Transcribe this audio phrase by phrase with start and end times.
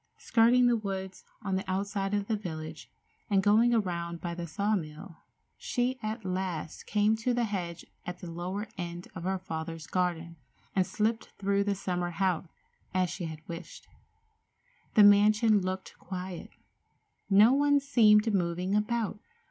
[0.17, 2.89] Skirting the woods on the outside of the village,
[3.29, 5.17] and going around by the saw mill,
[5.59, 10.37] she at last came to the hedge at the lower end of her father's garden,
[10.75, 12.47] and slipped through to the summer house,
[12.95, 13.87] as she had wished.
[14.95, 16.49] The mansion looked quiet.
[17.29, 19.19] No one seemed moving about.